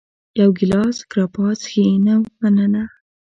یو 0.39 0.49
ګېلاس 0.57 0.97
ګراپا 1.11 1.45
څښې؟ 1.61 1.85
نه، 2.05 2.15
مننه. 2.39 2.83